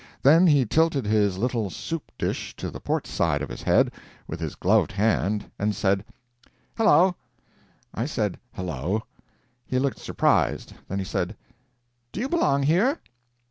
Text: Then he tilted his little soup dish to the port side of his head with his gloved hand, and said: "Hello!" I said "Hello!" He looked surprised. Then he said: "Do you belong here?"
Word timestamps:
Then 0.23 0.47
he 0.47 0.65
tilted 0.65 1.05
his 1.05 1.37
little 1.37 1.69
soup 1.69 2.11
dish 2.17 2.55
to 2.55 2.71
the 2.71 2.79
port 2.79 3.05
side 3.05 3.43
of 3.43 3.49
his 3.49 3.61
head 3.61 3.91
with 4.27 4.39
his 4.39 4.55
gloved 4.55 4.91
hand, 4.93 5.51
and 5.59 5.75
said: 5.75 6.03
"Hello!" 6.75 7.13
I 7.93 8.07
said 8.07 8.39
"Hello!" 8.53 9.03
He 9.67 9.77
looked 9.77 9.99
surprised. 9.99 10.73
Then 10.87 10.97
he 10.97 11.05
said: 11.05 11.35
"Do 12.11 12.19
you 12.19 12.29
belong 12.29 12.63
here?" 12.63 12.99